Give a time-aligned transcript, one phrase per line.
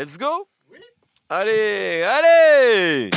[0.00, 0.48] Let's go?
[0.72, 0.78] Oui.
[1.28, 3.10] Allez, allez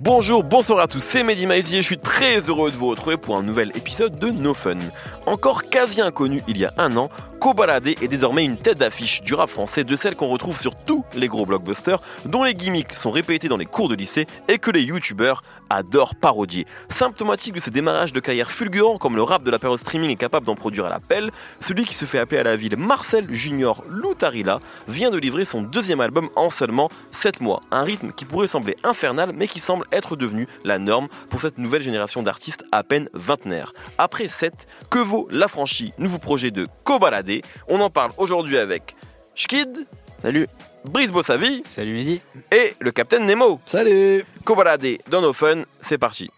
[0.00, 3.36] Bonjour, bonsoir à tous, c'est Mehdi et je suis très heureux de vous retrouver pour
[3.36, 4.78] un nouvel épisode de No Fun.
[5.26, 7.08] Encore quasi inconnu il y a un an,
[7.42, 11.04] Kobalade est désormais une tête d'affiche du rap français, de celle qu'on retrouve sur tous
[11.14, 14.70] les gros blockbusters, dont les gimmicks sont répétés dans les cours de lycée et que
[14.70, 16.66] les youtubeurs adorent parodier.
[16.88, 20.16] Symptomatique de ce démarrage de carrière fulgurant comme le rap de la période streaming est
[20.16, 23.82] capable d'en produire à l'appel, celui qui se fait appeler à la ville Marcel Junior
[23.88, 27.62] Loutarilla vient de livrer son deuxième album en seulement 7 mois.
[27.72, 31.58] Un rythme qui pourrait sembler infernal mais qui semble être devenu la norme pour cette
[31.58, 33.72] nouvelle génération d'artistes à peine vingtenaires.
[33.98, 38.96] Après 7, que vaut l'affranchi nouveau projet de Kobalade On en parle aujourd'hui avec
[39.34, 39.86] Schkid,
[40.18, 40.46] Salut.
[40.86, 42.20] Brice Bossavi Salut Mehdi.
[42.50, 43.60] et le Capitaine Nemo.
[43.66, 46.30] Salut Kobalade dans nos fun, c'est parti.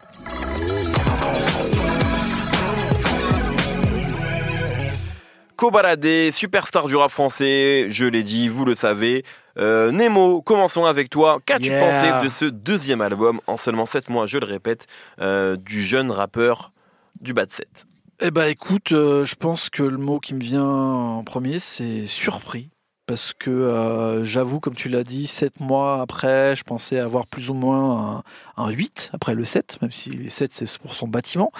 [5.56, 9.24] Kobalade, superstar du rap français, je l'ai dit, vous le savez.
[9.56, 11.38] Euh, Nemo, commençons avec toi.
[11.46, 11.80] Qu'as-tu Yeah.
[11.80, 14.88] pensé de ce deuxième album en seulement 7 mois, je le répète,
[15.20, 16.72] euh, du jeune rappeur
[17.20, 17.86] du Bad 7
[18.20, 22.06] Eh ben écoute, euh, je pense que le mot qui me vient en premier, c'est
[22.06, 22.70] surpris.
[23.06, 27.50] Parce que euh, j'avoue, comme tu l'as dit, sept mois après, je pensais avoir plus
[27.50, 28.22] ou moins
[28.56, 31.50] un, un 8 après le 7, même si les 7 c'est pour son bâtiment.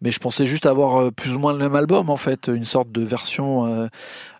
[0.00, 2.64] Mais je pensais juste avoir euh, plus ou moins le même album, en fait, une
[2.64, 3.88] sorte de version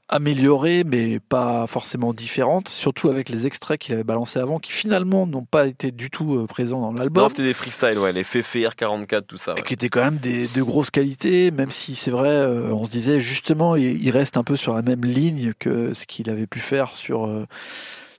[0.08, 2.68] améliorée, mais pas forcément différente.
[2.68, 6.34] Surtout avec les extraits qu'il avait balancés avant, qui finalement n'ont pas été du tout
[6.36, 7.24] euh, présents dans l'album.
[7.24, 9.54] Non, c'était des freestyles, ouais, les Fefe R44, tout ça.
[9.54, 9.62] ouais.
[9.62, 12.90] qui était quand même des, de grosses qualités, même si c'est vrai, euh, on se
[12.90, 16.46] disait justement, il, il reste un peu sur la même ligne que ce qu'il avait
[16.46, 17.46] pu faire sur, euh,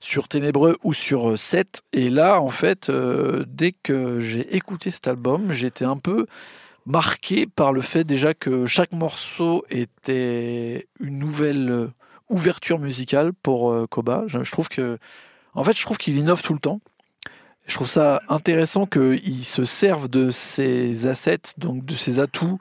[0.00, 1.82] sur Ténébreux ou sur euh, 7.
[1.92, 6.26] Et là, en fait, euh, dès que j'ai écouté cet album, j'étais un peu
[6.86, 11.88] marqué par le fait déjà que chaque morceau était une nouvelle euh,
[12.28, 14.24] ouverture musicale pour euh, Koba.
[14.26, 14.98] Je, trouve que,
[15.54, 16.80] en fait, je trouve qu'il innove tout le temps.
[17.66, 22.58] Je trouve ça intéressant qu'il se serve de ses assets, donc de ses atouts,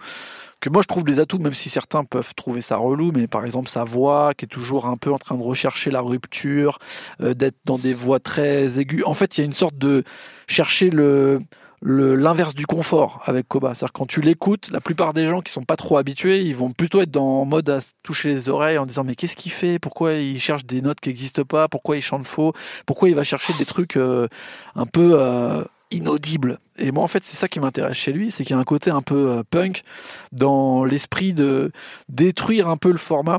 [0.59, 3.45] que moi je trouve des atouts, même si certains peuvent trouver ça relou, mais par
[3.45, 6.79] exemple sa voix, qui est toujours un peu en train de rechercher la rupture,
[7.21, 9.03] euh, d'être dans des voix très aiguës.
[9.05, 10.03] En fait, il y a une sorte de
[10.47, 11.39] chercher le-
[11.85, 13.75] l'inverse du confort avec Koba.
[13.75, 16.71] C'est-à-dire quand tu l'écoutes, la plupart des gens qui sont pas trop habitués, ils vont
[16.71, 19.77] plutôt être dans mode à se toucher les oreilles en disant mais qu'est-ce qu'il fait?
[19.77, 21.67] Pourquoi il cherche des notes qui n'existent pas?
[21.67, 22.53] Pourquoi il chante faux?
[22.87, 24.27] Pourquoi il va chercher des trucs euh,
[24.73, 26.59] un peu euh, inaudibles?
[26.77, 28.65] Et moi en fait c'est ça qui m'intéresse chez lui, c'est qu'il y a un
[28.65, 29.83] côté un peu euh, punk
[30.31, 31.71] dans l'esprit de
[32.09, 33.37] détruire un peu le format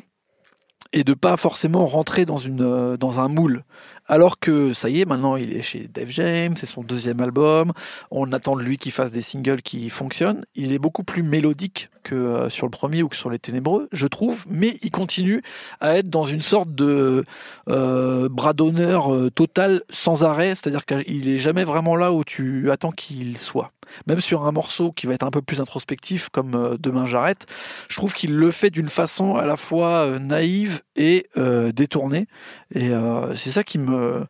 [0.93, 3.65] et de pas forcément rentrer dans une dans un moule.
[4.09, 7.73] Alors que ça y est, maintenant il est chez Dave James, c'est son deuxième album.
[8.11, 10.45] On attend de lui qu'il fasse des singles qui fonctionnent.
[10.55, 13.89] Il est beaucoup plus mélodique que euh, sur le premier ou que sur les Ténébreux,
[13.91, 14.45] je trouve.
[14.49, 15.43] Mais il continue
[15.81, 17.25] à être dans une sorte de
[17.69, 20.55] euh, bras d'honneur euh, total, sans arrêt.
[20.55, 23.73] C'est-à-dire qu'il est jamais vraiment là où tu attends qu'il soit.
[24.07, 27.47] Même sur un morceau qui va être un peu plus introspectif, comme Demain j'arrête,
[27.89, 32.27] je trouve qu'il le fait d'une façon à la fois naïve et euh, détournée.
[32.75, 34.27] Et euh, c'est ça qui me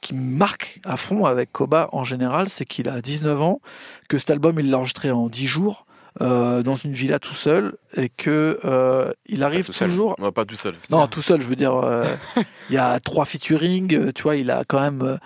[0.00, 3.60] qui me marque à fond avec Koba en général, c'est qu'il a 19 ans,
[4.08, 5.86] que cet album il l'a enregistré en 10 jours
[6.20, 10.44] euh, dans une villa tout seul et que euh, il arrive Pas toujours Non, pas
[10.44, 10.74] tout seul.
[10.88, 12.04] non, tout seul, je veux dire, euh,
[12.70, 15.18] il y a trois featuring, tu vois, il a quand même,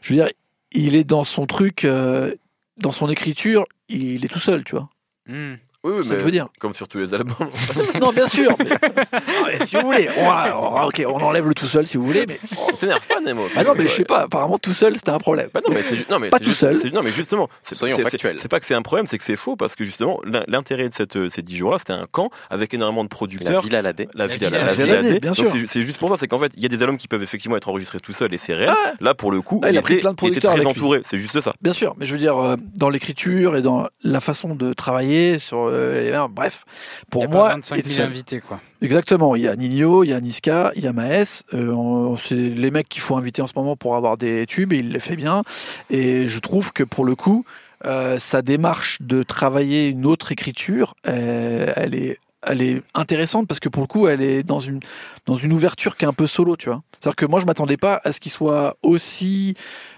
[0.00, 0.28] je veux dire,
[0.72, 4.88] il est dans son truc, dans son écriture, il est tout seul, tu vois.
[5.28, 5.54] Hmm.
[5.84, 6.46] Oui, oui, Ça mais je veux dire.
[6.60, 7.34] comme sur tous les albums.
[8.00, 8.54] non, bien sûr.
[8.58, 11.96] mais- Non, mais si vous voulez, on, va- ok, on enlève le tout seul si
[11.96, 12.38] vous voulez, mais
[12.68, 13.42] On t'énerve pas, Nemo.
[13.56, 14.20] ah non, mais je sais pas.
[14.22, 15.48] Apparemment, tout seul, c'était un problème.
[15.52, 16.78] Bah non, mais c'est non, mais Pas c'est tout juste- seul.
[16.78, 18.36] c'est- Non, mais justement, c'est Soyons c'est- factuels.
[18.38, 20.88] C'est pas que c'est un problème, c'est que c'est faux parce que justement, l'in- l'intérêt
[20.88, 23.62] de cette, ces 10 jours-là, c'était un camp avec énormément de La producteurs.
[23.62, 24.08] Villa Ladé.
[24.14, 25.20] La La ville à la, la ville à D, D.
[25.20, 25.48] bien sûr.
[25.48, 27.08] c'est ju- c'est juste pour ça, c'est qu'en fait, il y a des albums qui
[27.08, 28.70] peuvent effectivement être enregistrés tout seuls et c'est réel.
[28.72, 28.92] Ah.
[29.00, 30.66] Là, pour le coup, Ah, il a pris était- plein de il était producteurs très
[30.66, 31.00] entouré.
[31.04, 31.54] C'est juste ça.
[31.60, 35.38] Bien sûr, mais je veux dire, euh, dans l'écriture et dans la façon de travailler,
[35.40, 36.64] sur, euh, les- bref,
[37.10, 38.60] pour Il y a moi, pas 25 000 Etienne- invités, quoi.
[38.80, 42.34] Exactement, il y a Nino, il y a Niska, il y a Maes, euh, c'est
[42.34, 45.00] les mecs qu'il faut inviter en ce moment pour avoir des tubes et il les
[45.00, 45.42] fait bien.
[45.90, 47.44] Et je trouve que pour le coup,
[47.84, 53.60] euh, sa démarche de travailler une autre écriture, euh, elle est elle est intéressante parce
[53.60, 54.80] que pour le coup, elle est dans une
[55.26, 56.82] dans une ouverture qui est un peu solo, tu vois.
[56.98, 59.54] C'est-à-dire que moi, je m'attendais pas à ce qu'il soit aussi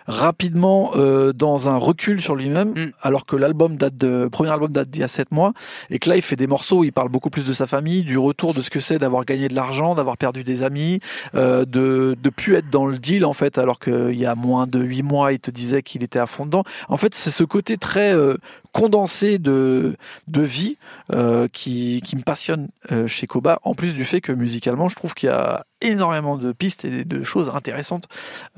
[0.07, 2.93] rapidement euh, dans un recul sur lui-même, Mm.
[3.03, 5.53] alors que l'album date de premier album date d'il y a sept mois,
[5.91, 8.03] et que là, il fait des morceaux, où il parle beaucoup plus de sa famille,
[8.03, 11.01] du retour de ce que c'est d'avoir gagné de l'argent, d'avoir perdu des amis,
[11.35, 14.67] euh, de de plus être dans le deal en fait, alors qu'il y a moins
[14.67, 16.65] de huit mois, il te disait qu'il était à fond dedans.
[16.89, 18.37] En fait, c'est ce côté très euh,
[18.73, 19.97] condensé de
[20.29, 20.77] de vie
[21.13, 23.59] euh, qui qui me passionne euh, chez Koba.
[23.63, 27.05] En plus du fait que musicalement, je trouve qu'il y a énormément de pistes et
[27.05, 28.07] de choses intéressantes.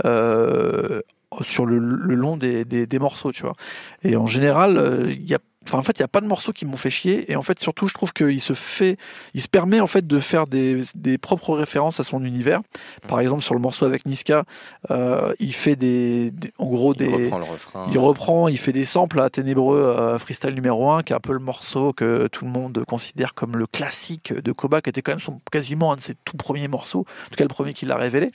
[0.04, 1.02] Euh,
[1.40, 3.56] sur le, le long des, des, des, morceaux, tu vois.
[4.02, 6.26] Et en général, euh, il y a Enfin, en fait, il n'y a pas de
[6.26, 7.30] morceaux qui m'ont fait chier.
[7.30, 8.96] Et en fait, surtout, je trouve qu'il se fait,
[9.34, 12.60] il se permet en fait de faire des, des propres références à son univers.
[13.08, 14.44] Par exemple, sur le morceau avec Niska,
[14.90, 17.86] euh, il fait des, des, en gros, des, il reprend, le refrain.
[17.90, 21.20] il reprend, il fait des samples à Ténébreux euh, Freestyle numéro 1, qui est un
[21.20, 25.02] peu le morceau que tout le monde considère comme le classique de Koba, qui était
[25.02, 27.74] quand même son, quasiment un de ses tout premiers morceaux, en tout cas le premier
[27.74, 28.30] qu'il a révélé.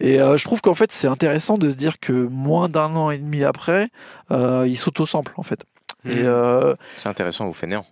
[0.00, 3.10] Et euh, je trouve qu'en fait, c'est intéressant de se dire que moins d'un an
[3.10, 3.88] et demi après,
[4.30, 5.64] euh, il s'auto-sample en fait.
[6.04, 6.10] Mmh.
[6.10, 7.84] Et euh, c'est intéressant ou fainéant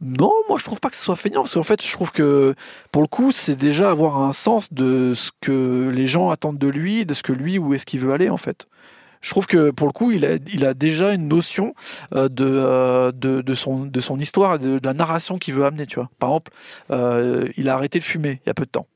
[0.00, 2.54] non, moi je trouve pas que ce soit feignant parce qu'en fait je trouve que
[2.92, 6.68] pour le coup c'est déjà avoir un sens de ce que les gens attendent de
[6.68, 8.68] lui, de ce que lui où est-ce qu'il veut aller en fait.
[9.20, 11.74] Je trouve que pour le coup il a, il a déjà une notion
[12.14, 15.64] euh, de, euh, de, de, son, de son histoire de, de la narration qu'il veut
[15.64, 15.86] amener.
[15.86, 16.08] Tu vois.
[16.18, 16.52] Par exemple,
[16.90, 18.86] euh, il a arrêté de fumer il y a peu de temps.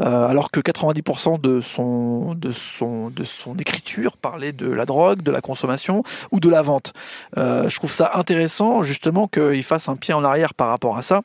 [0.00, 5.22] Euh, alors que 90% de son, de, son, de son écriture parlait de la drogue,
[5.22, 6.92] de la consommation ou de la vente.
[7.36, 11.02] Euh, je trouve ça intéressant justement qu'il fasse un pied en arrière par rapport à
[11.02, 11.22] ça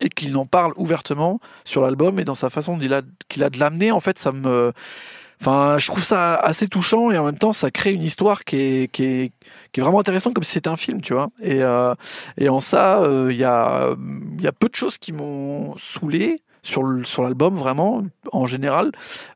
[0.00, 3.50] et qu'il en parle ouvertement sur l'album et dans sa façon qu'il a, qu'il a
[3.50, 3.92] de l'amener.
[3.92, 4.72] En fait, ça me...
[5.38, 8.56] Enfin, je trouve ça assez touchant et en même temps, ça crée une histoire qui
[8.56, 9.32] est, qui est,
[9.72, 11.30] qui est vraiment intéressante comme si c'était un film, tu vois.
[11.42, 11.94] Et, euh,
[12.38, 13.90] et en ça, il y, a,
[14.38, 18.92] y a peu de choses qui m'ont saoulé sur l'album vraiment en général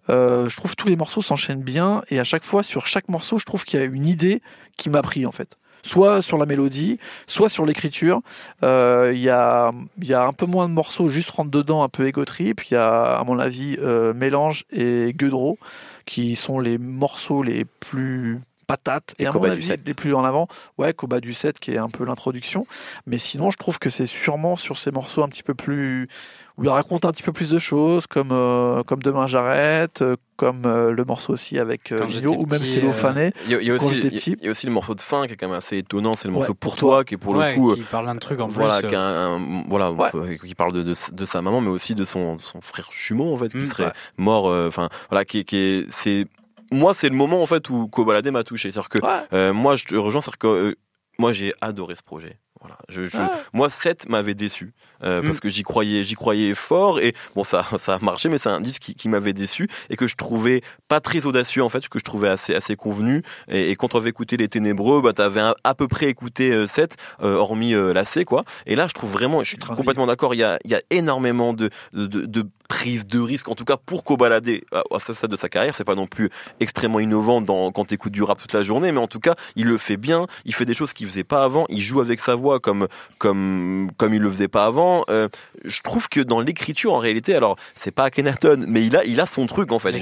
[0.08, 3.38] euh, je trouve tous les morceaux s'enchaînent bien et à chaque fois sur chaque morceau
[3.38, 4.42] je trouve qu'il y a une idée
[4.76, 5.56] qui m'a pris en fait.
[5.82, 8.20] Soit sur la mélodie soit sur l'écriture.
[8.62, 11.82] Il euh, y a il y a un peu moins de morceaux juste rentre dedans
[11.82, 15.58] un peu égo trip il y a à mon avis euh, mélange et Guedro
[16.04, 19.82] qui sont les morceaux les plus patate et, Et à mon avis 7.
[19.82, 20.48] des plus en avant.
[20.78, 22.66] Ouais Koba du 7 qui est un peu l'introduction.
[23.06, 26.08] Mais sinon je trouve que c'est sûrement sur ces morceaux un petit peu plus
[26.58, 30.16] où il raconte un petit peu plus de choses comme euh, comme demain j'arrête euh,
[30.36, 33.70] comme euh, le morceau aussi avec euh, ou même petit, Célo euh, Fané Il y
[33.70, 36.52] a, aussi, le morceau de fin qui est quand même assez étonnant, c'est le morceau
[36.52, 37.04] Ouais, pour, toi, toi.
[37.04, 38.88] qui est pour Ouais, le coup, qui parle d'un truc en voilà, plus.
[38.88, 40.38] qui, a euh, un- voilà, Ouais.
[40.44, 43.36] qui parle de, de, de sa maman, mais aussi de son, son frère jumeau en
[43.36, 43.92] fait, qui Mm, serait ouais.
[44.18, 44.48] mort.
[44.48, 46.26] euh, Enfin, voilà, qui, est- qui est, c'est
[46.72, 48.72] moi, c'est le moment en fait où Kobalade m'a touché.
[48.72, 50.74] C'est-à-dire que ouais, euh, moi, je te rejoins, c'est-à-dire que euh,
[51.18, 52.38] moi, j'ai adoré ce projet.
[52.60, 53.28] Voilà, je, je- Ouais.
[53.52, 54.72] moi 7 m'avait déçu
[55.02, 55.24] euh, Mm.
[55.26, 58.48] parce que j'y croyais, j'y croyais fort et bon ça ça a marché mais c'est
[58.48, 61.86] un disque qui, qui m'avait déçu et que je trouvais pas très audacieux en fait,
[61.88, 65.12] que je trouvais assez assez convenu et, et quand on avait écouté les Ténébreux, bah
[65.12, 68.42] t'avais à peu près écouté euh, 7 euh, hormis euh, la C quoi.
[68.64, 71.52] Et là je trouve vraiment, je suis complètement d'accord, il y a y a énormément
[71.52, 75.30] de de, de, de prises de risques en tout cas pour Kobalade à, ce stade
[75.30, 76.30] de sa carrière, c'est pas non plus
[76.60, 79.66] extrêmement innovant dans quand t'écoutes du rap toute la journée mais en tout cas, il
[79.66, 82.34] le fait bien, il fait des choses qu'il faisait pas avant, il joue avec sa
[82.34, 85.02] voix comme comme comme il le faisait pas avant.
[85.10, 85.28] Euh,
[85.64, 89.20] je trouve que dans l'écriture en réalité, alors c'est pas Akhenaton, mais il a il
[89.20, 89.92] a son truc en fait.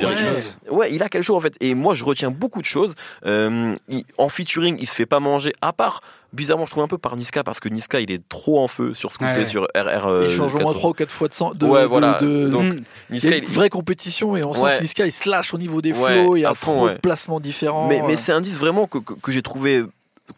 [0.70, 1.56] Ouais, il a quelque chose en fait.
[1.60, 2.94] Et moi, je retiens beaucoup de choses.
[3.26, 5.52] Euh, il- en featuring, il se fait pas manger.
[5.60, 6.00] À part,
[6.34, 8.92] bizarrement, je trouve un peu par Niska parce que Niska, il est trop en feu
[8.94, 10.06] sur ce couplet Ouais, sur RR.
[10.06, 10.78] euh, il change au moins 80.
[10.78, 12.18] 3 ou 4 fois de, sang, de, Ouais, voilà.
[12.20, 12.76] de- Donc, Mm.
[13.10, 14.76] il y Niska, a une vraie compétition et on sent Ouais.
[14.78, 16.94] que Niska il se lâche au niveau des Ouais, flows, il y a trop ouais.
[16.94, 17.88] de placements différents.
[17.88, 18.18] Mais, mais euh.
[18.18, 19.84] c'est un disque vraiment que, que, que j'ai trouvé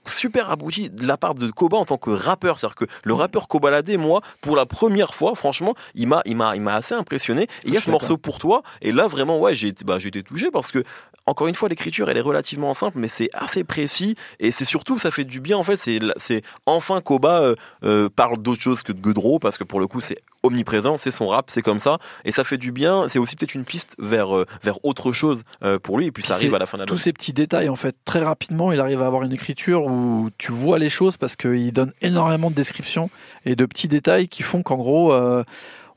[0.06, 2.58] super abouti de la part de Koba en tant que rappeur.
[2.58, 6.56] C'est-à-dire que le rappeur Kobalade moi pour la première fois franchement il m'a il m'a
[6.56, 7.42] il m'a assez impressionné.
[7.42, 8.62] Et il y a ce morceau pour toi.
[8.82, 10.82] Et là vraiment ouais j'ai été- bah j'ai été touché parce que
[11.26, 14.16] encore une fois l'écriture elle est relativement simple mais c'est assez précis.
[14.40, 15.76] Et c'est surtout ça fait du bien en fait.
[15.76, 19.80] C'est c'est enfin Koba euh, euh, parle d'autre chose que de Godreau parce que pour
[19.80, 23.08] le coup c'est omniprésent c'est son rap c'est comme ça et ça fait du bien
[23.08, 26.22] c'est aussi peut-être une piste vers euh, vers autre chose euh, pour lui et puis
[26.22, 28.72] ça arrive à la fin de tous l'album ces petits détails en fait très rapidement
[28.72, 32.50] il arrive à avoir une écriture où tu vois les choses parce qu'il donne énormément
[32.50, 33.10] de descriptions
[33.44, 35.44] et de petits détails qui font qu'en gros euh,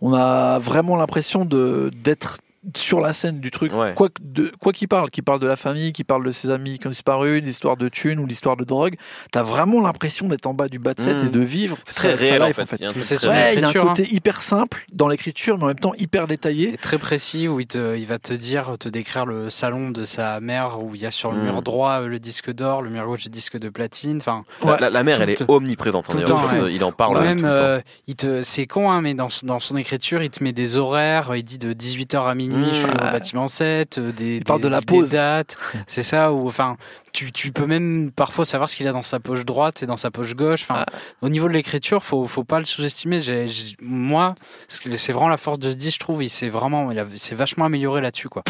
[0.01, 2.37] on a vraiment l'impression de d'être
[2.75, 3.93] sur la scène du truc Ouais.
[3.95, 6.49] quoi que- de quoi qu'il parle qu'il parle de la famille qu'il parle de ses
[6.51, 8.95] amis qui ont disparu l'histoire de thunes ou l'histoire de drogue
[9.31, 11.27] t'as vraiment l'impression d'être en bas du bas de set Mm.
[11.27, 13.15] et de vivre c'est très réel en life, fait, Il y a un truc C'est
[13.15, 13.43] très son réel.
[13.45, 15.93] Ouais, il y a un écriture, côté hyper simple dans l'écriture, mais en même temps
[15.97, 16.73] hyper détaillé.
[16.73, 20.03] Et très précis où il, te, il va te dire, te décrire le salon de
[20.03, 21.43] sa mère où il y a sur le Mm.
[21.43, 24.17] mur droit le disque d'or, le mur gauche le disque de platine.
[24.17, 24.77] Enfin, La- Ouais.
[24.81, 26.13] la, la mère, elle est omniprésente.
[26.13, 26.73] hein, temps, ouais.
[26.73, 27.57] Il en parle ou même, tout le temps.
[27.57, 30.51] euh, il te, c'est con, hein, mais dans, son- dans son écriture, il te met
[30.51, 31.35] des horaires.
[31.35, 32.69] Il dit de 18h à minuit, Mm.
[32.69, 33.97] je suis au bâtiment 7.
[33.97, 35.11] euh, Des, Il parle des- de la des pause.
[35.11, 35.57] dates.
[35.87, 36.31] c'est ça.
[36.33, 36.77] Ou enfin,
[37.13, 39.97] tu, tu peux même parfois savoir ce qu'il a dans sa poche droite et dans
[39.97, 40.61] sa poche gauche.
[40.63, 40.85] Enfin,
[41.21, 43.21] au niveau de l'écriture, faut, faut pas le sous-estimer.
[43.21, 44.35] J'ai, j'ai- moi,
[44.67, 46.23] c'est vraiment la force de ce disque, je trouve.
[46.23, 48.43] Il s'est vraiment, il a- s'est vachement amélioré là-dessus, quoi.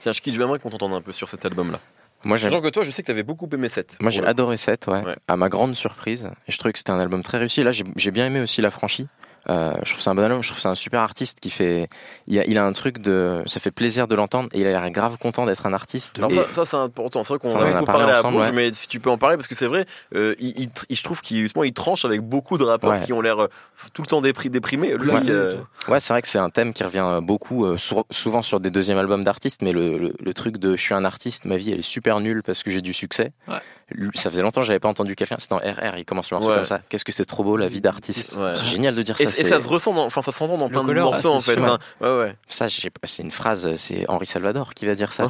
[0.00, 1.78] Tiens, Shkid, j'aimerais qu'on t'entende un peu sur cet album-là.
[2.24, 3.96] Moi, Genre que toi, je sais que tu avais beaucoup aimé 7.
[4.00, 6.30] Moi, j'ai adoré 7, ouais, À ma grande surprise.
[6.48, 7.62] Et je trouvais que c'était un album très réussi.
[7.62, 9.08] Là, j'ai bien aimé aussi La Franchie.
[9.50, 11.88] Euh, je trouve c'est un bon album, je trouve c'est un super artiste qui fait.
[12.26, 13.42] Il a, il a un truc de.
[13.46, 16.18] Ça fait plaisir de l'entendre et il a l'air grave content d'être un artiste.
[16.18, 17.22] Alors ça, ça c'est important.
[17.22, 19.48] C'est vrai qu'on a beaucoup parlé, à bouche, mais si tu peux en parler parce
[19.48, 23.00] que c'est vrai, euh, il, il, je trouve qu'il il tranche avec beaucoup de rappeurs
[23.02, 23.48] qui ont l'air euh,
[23.92, 24.96] tout le temps déprimés.
[24.96, 25.56] Lui, ouais, euh,
[25.88, 27.66] ouais c'est vrai que c'est un thème qui revient beaucoup,
[28.10, 31.44] souvent sur des deuxièmes albums d'artistes, mais le, le, truc de je suis un artiste,
[31.44, 33.32] ma vie elle est super nulle parce que j'ai du succès.
[34.14, 35.36] Ça faisait longtemps que j'avais pas entendu quelqu'un.
[35.38, 36.80] C'est dans RR, il commence le morceau comme ça.
[36.88, 38.34] Qu'est-ce que c'est trop beau la vie d'artiste.
[38.56, 39.24] C'est génial de dire ça.
[39.24, 41.58] Et, ça se ressent, dans, enfin ça s'entend dans plein de morceaux en fait.
[41.58, 41.78] Hein.
[42.00, 42.36] Ouais, ouais.
[42.48, 45.28] Ça, c'est une phrase, c'est Henri Salvador qui va dire ça.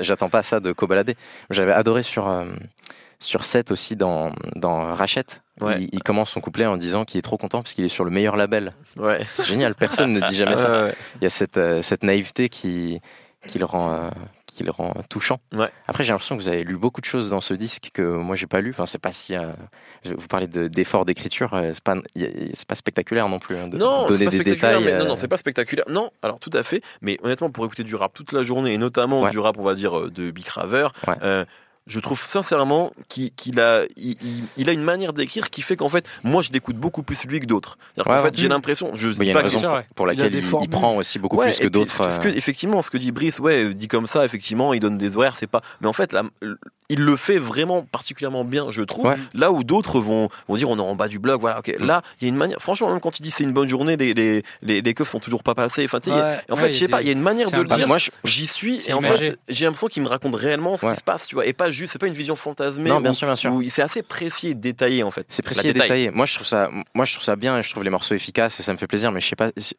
[0.00, 1.14] J'attends pas ça de Kobalade.
[1.50, 2.44] J'avais adoré sur euh,
[3.18, 5.42] sur 7 aussi dans dans Rachette.
[5.78, 8.10] Il, commence son couplet en disant qu'il est trop content parce qu'il est sur le
[8.10, 8.74] meilleur label.
[8.96, 9.20] Ouais.
[9.28, 9.74] C'est génial.
[9.74, 10.90] Personne ne dit jamais ça.
[11.20, 13.00] Il y a cette euh, cette naïveté qui
[13.46, 14.10] qui le rend euh,
[14.56, 15.38] qui le rend touchant.
[15.52, 15.68] Ouais.
[15.86, 18.36] Après, j'ai l'impression que vous avez lu beaucoup de choses dans ce disque que moi
[18.36, 18.70] j'ai pas lu.
[18.70, 19.52] Enfin, c'est pas si euh,
[20.04, 23.56] vous parlez d'efforts d'écriture, euh, c'est pas c'est pas spectaculaire non plus.
[23.56, 24.98] Hein, de non, donner des détails.
[24.98, 25.84] non, non, c'est pas spectaculaire.
[25.88, 26.82] Non, alors tout à fait.
[27.02, 29.74] Mais honnêtement, pour écouter du rap toute la journée et notamment du rap, on va
[29.74, 30.88] dire de Big Raver,
[31.86, 36.42] je trouve sincèrement qu'il a, il, a une manière d'écrire qui fait qu'en fait, moi,
[36.42, 37.78] je l'écoute beaucoup plus lui que d'autres.
[38.04, 39.60] en fait, j'ai l'impression, je sais pas raison
[39.94, 42.20] pour, laquelle il, prend aussi beaucoup plus que d'autres.
[42.20, 45.36] Que, effectivement, ce que dit Brice, ouais, dit comme ça, effectivement, il donne des horaires,
[45.36, 45.62] c'est pas.
[45.80, 46.24] Mais en fait, là,
[46.88, 49.14] il le fait vraiment particulièrement bien, je trouve.
[49.34, 51.74] Là où d'autres vont, vont dire, on est en bas du blog, voilà, ok.
[51.78, 51.84] Mm.
[51.86, 52.58] Là, il y a une manière.
[52.60, 55.20] Franchement, même quand il dit c'est une bonne journée, les, les, les, les keufs sont
[55.20, 55.84] toujours pas passés.
[55.84, 55.98] Enfin,
[56.50, 57.88] en fait, je sais pas, il y a une manière de le dire.
[57.88, 61.02] Moi, j'y suis et en fait, j'ai l'impression qu'il me raconte réellement ce qui se
[61.02, 62.88] passe, tu vois, et pas juste, c'est pas une vision fantasmé.
[62.88, 63.52] Non, bien sûr, bien sûr.
[63.70, 65.26] C'est assez précis et détaillé en fait.
[65.28, 66.10] C'est précis et détaillé.
[66.10, 68.58] Moi, je trouve ça, moi, je trouve ça bien et je trouve les morceaux efficaces
[68.60, 69.12] et ça me fait plaisir.
[69.12, 69.74] Mais je sais pas, j'ai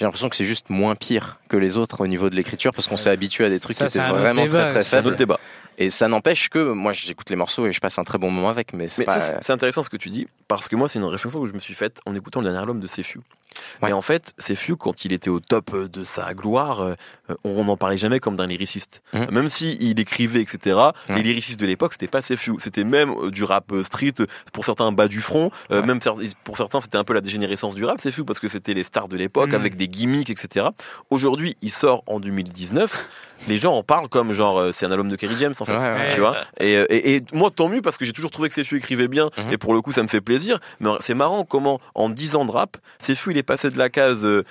[0.00, 2.96] l'impression que c'est juste moins pire que les autres au niveau de l'écriture parce qu'on
[2.96, 5.16] s'est habitué à des trucs qui étaient vraiment très très faibles.
[5.16, 5.38] débat.
[5.78, 8.48] Et ça n'empêche que moi j'écoute les morceaux et je passe un très bon moment
[8.48, 8.72] avec.
[8.72, 11.54] Mais c'est intéressant ce que tu dis parce que moi c'est une réflexion que je
[11.54, 13.20] me suis faite en écoutant le dernier album de Sefiu.
[13.82, 16.94] Mais en fait, Sefiu quand il était au top de sa gloire, euh,
[17.44, 19.02] on n'en parlait jamais comme d'un lyriciste.
[19.12, 19.26] Mmh.
[19.30, 20.76] Même si il écrivait etc.
[21.08, 21.14] Mmh.
[21.14, 24.14] Les lyricistes de l'époque c'était pas Sefiu, c'était même euh, du rap euh, street
[24.52, 26.00] pour certains bas du front, même
[26.44, 29.08] pour certains c'était un peu la dégénérescence du rap Sefiu parce que c'était les stars
[29.08, 29.56] de l'époque mmh.
[29.56, 30.66] avec des gimmicks etc.
[31.10, 33.06] Aujourd'hui il sort en 2019
[33.48, 35.78] les gens en parlent comme genre euh, c'est un album de Kerry James en fait,
[36.14, 36.36] tu vois.
[36.60, 39.30] Euh, et, et, moi tant mieux parce que j'ai toujours trouvé que Sefu écrivait bien
[39.36, 39.52] mhm.
[39.52, 40.58] et pour le coup ça me fait plaisir.
[40.80, 43.90] Mais c'est marrant comment en 10 ans de rap, Sefu il est passé de la
[43.90, 44.44] case euh,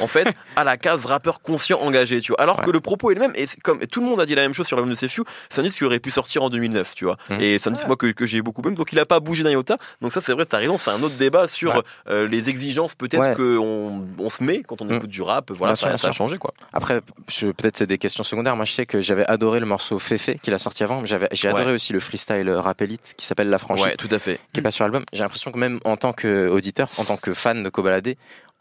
[0.00, 2.40] en fait, à la case rappeur conscient engagé, tu vois.
[2.40, 4.42] Alors que le propos est le même, et comme tout le monde a dit la
[4.42, 6.94] même chose sur l'album de Sefiu, c'est un disque qui aurait pu sortir en 2009,
[6.94, 7.16] tu vois.
[7.28, 7.40] Mmh.
[7.40, 9.42] Et c'est un disque moi que, que j'ai beaucoup aimé, donc il a pas bougé
[9.42, 9.78] d'un iota.
[10.00, 13.36] Donc ça, c'est vrai, t'as raison, c'est un autre débat sur euh, les exigences peut-être
[13.36, 14.92] qu'on on se met quand on mmh.
[14.92, 15.50] écoute du rap.
[15.50, 16.52] Voilà, ça, a changé, quoi.
[16.72, 18.56] Après, peut-être c'est des questions secondaires.
[18.56, 21.04] Moi, je sais que j'avais adoré le morceau Féfé qu'il a sorti avant.
[21.04, 23.84] J'avais, j'ai adoré aussi le freestyle rap elite qui s'appelle La Franchise.
[23.84, 24.40] Ouais, tout à fait.
[24.52, 25.04] Qui est pas sur l'album.
[25.12, 28.14] J'ai l'impression que même en tant qu'auditeur, en tant que fan de Kobalade,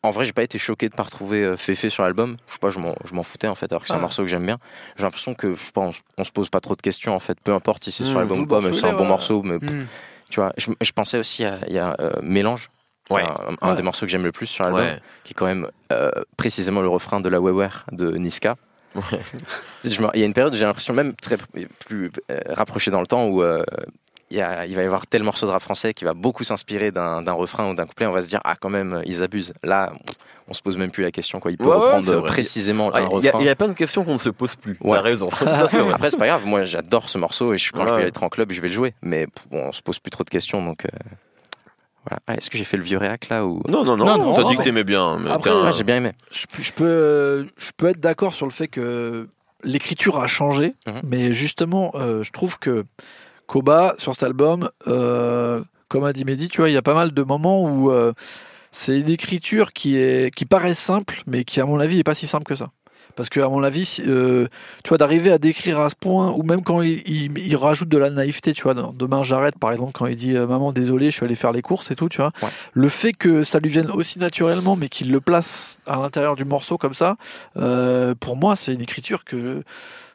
[0.03, 2.37] en vrai, j'ai pas été choqué de pas retrouver euh, Féfé sur l'album.
[2.47, 4.01] Je sais pas, je m'en foutais en fait, alors que c'est un ah.
[4.01, 4.57] morceau que j'aime bien.
[4.97, 7.53] J'ai l'impression que je pense, on, se pose pas trop de questions en fait, peu
[7.53, 8.19] importe si c'est sur hmm.
[8.19, 9.43] l'album ou pas, mais c'est un bon morceau.
[9.43, 9.85] Mais hmm.
[10.29, 12.69] tu vois, je, pensais aussi à y a euh, Mélange,
[13.61, 14.85] un, des morceaux que j'aime le plus sur l'album,
[15.23, 18.55] qui est quand même euh, précisément le refrain de la Wewer de Niska.
[19.85, 21.37] il y a une période où j'ai l'impression même très
[21.85, 22.11] plus
[22.49, 23.41] rapproché dans le temps où
[24.31, 27.69] il, va y avoir tel morceau de rap français qui va beaucoup s'inspirer d'un refrain
[27.69, 29.53] ou d'un couplet, on va se dire ah quand même ils abusent.
[29.63, 29.91] Là,
[30.47, 31.51] on se pose même plus la question quoi.
[31.51, 33.39] Il peut reprendre précisément un refrain.
[33.39, 34.77] Il y, a plein de questions qu'on ne se pose plus.
[34.81, 34.97] Ouais.
[34.97, 35.29] T'as raison.
[35.93, 36.45] Après c'est pas grave.
[36.45, 38.73] Moi j'adore ce morceau et je, quand je vais être en club, je vais le
[38.73, 38.93] jouer.
[39.01, 40.85] Mais bon, on se pose plus trop de questions donc.
[40.85, 40.89] Euh,
[42.07, 42.37] voilà.
[42.37, 43.61] Est-ce que j'ai fait le vieux réac là ou?
[43.67, 44.05] Non non non.
[44.05, 45.23] non, T'as dit que t'aimais bien.
[45.27, 46.11] Après, j'ai bien aimé.
[46.31, 49.27] Je, peux je peux être d'accord sur le fait que
[49.63, 51.01] l'écriture a changé, mhm.
[51.03, 52.85] mais justement, euh, je trouve que
[53.51, 56.93] Koba, sur cet album, euh, comme a dit Mehdi, tu vois, il y a pas
[56.93, 58.13] mal de moments où euh,
[58.71, 62.13] c'est une écriture qui, est, qui paraît simple, mais qui, à mon avis, n'est pas
[62.13, 62.69] si simple que ça.
[63.17, 64.47] Parce que, à mon avis, euh,
[64.85, 68.09] tu vois, d'arriver à décrire à ce point, ou même quand il, rajoute de la
[68.09, 71.35] naïveté, tu vois, demain j'arrête, par exemple, quand il dit Maman, désolé, je suis allé
[71.35, 72.31] faire les courses et tout, tu vois.
[72.71, 76.45] Le fait que ça lui vienne aussi naturellement, mais qu'il le place à l'intérieur du
[76.45, 77.17] morceau comme ça,
[77.53, 79.61] pour moi, c'est une écriture que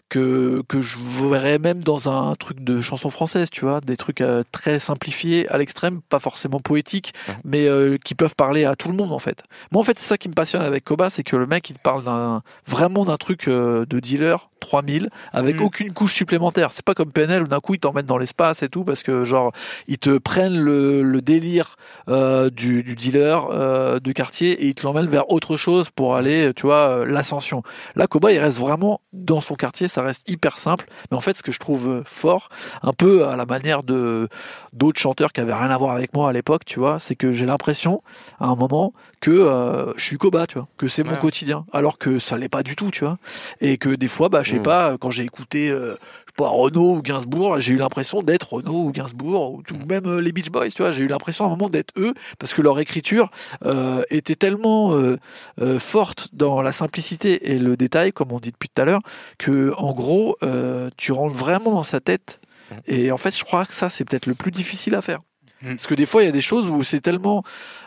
[0.08, 4.20] que, que je verrais même dans un truc de chanson française, tu vois, des trucs
[4.20, 7.12] euh, très simplifiés à l'extrême, pas forcément poétiques,
[7.44, 9.42] mais euh, qui peuvent parler à tout le monde en fait.
[9.72, 11.78] Moi en fait c'est ça qui me passionne avec Koba, c'est que le mec il
[11.78, 15.62] parle d'un vraiment d'un truc euh, de dealer 3000 avec mm.
[15.62, 16.70] aucune couche supplémentaire.
[16.72, 19.24] C'est pas comme PNL où d'un coup ils t'emmènent dans l'espace et tout parce que
[19.24, 19.52] genre
[19.88, 21.76] ils te prennent le, le délire
[22.08, 26.66] du, du, dealer du quartier et ils te l'emmènent vers autre chose pour aller, tu
[26.66, 27.62] vois, l'ascension.
[27.96, 30.86] Là Koba il reste vraiment dans son quartier ça reste hyper simple.
[31.10, 32.50] Mais en fait, ce que je trouve euh, fort,
[32.82, 34.28] un peu à la manière de
[34.74, 37.32] d'autres chanteurs qui avaient rien à voir avec moi à l'époque, tu vois, c'est que
[37.32, 38.02] j'ai l'impression,
[38.38, 41.96] à un moment, que euh, je suis Koba, tu vois, que c'est mon quotidien, alors
[41.98, 43.16] que ça l'est pas du tout, tu vois,
[43.60, 44.62] et que des fois, bah, je sais Mm.
[44.62, 45.96] pas, quand j'ai écouté, euh,
[46.36, 49.86] pas, Renault ou Gainsbourg, j'ai eu l'impression d'être Renault ou Gainsbourg, ou tout- Mm.
[49.86, 52.14] même euh, les Beach Boys, tu vois, j'ai eu l'impression à un moment d'être eux,
[52.38, 53.30] parce que leur écriture
[53.64, 55.18] euh, était tellement euh,
[55.78, 59.00] forte dans la simplicité et le détail, comme on dit depuis tout à l'heure,
[59.38, 60.36] que en gros,
[60.96, 62.40] tu rentres vraiment dans sa tête.
[62.70, 62.74] Mm.
[62.86, 65.20] Et en fait, je crois que ça, c'est peut-être le plus difficile à faire.
[65.62, 65.70] Mm.
[65.76, 67.42] Parce que des fois, il y a des choses où c'est tellement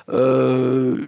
[0.10, 1.06] euh,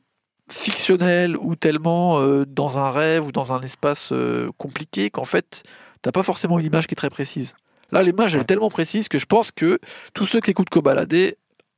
[0.49, 5.63] fictionnel ou tellement euh, dans un rêve ou dans un espace euh, compliqué qu'en fait,
[6.01, 7.53] t'as pas forcément une image qui est très précise.
[7.91, 9.79] Là, l'image, elle est tellement précise que je pense que
[10.13, 11.35] tous ceux qui écoutent Kobalade